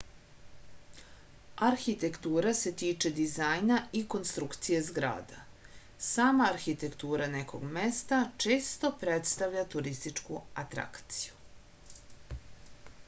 arhitektura 1.65 2.53
se 2.59 2.71
tiče 2.81 3.09
dizajna 3.19 3.75
i 3.99 3.99
konstrukcije 4.13 4.79
zgrada 4.87 5.43
sama 6.07 6.47
arhitektura 6.53 7.27
nekog 7.35 7.67
mesta 7.77 8.21
često 8.47 8.91
predstavlja 9.05 9.67
turističku 9.75 10.41
atrakciju 10.63 12.41